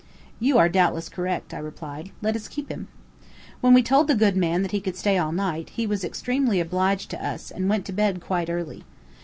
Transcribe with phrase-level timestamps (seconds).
[0.39, 2.09] "You are doubtless correct," I replied.
[2.23, 2.87] "Let us keep him."
[3.59, 6.59] When we told the good man that he could stay all night, he was extremely
[6.59, 8.81] obliged to us, and went to bed quite early.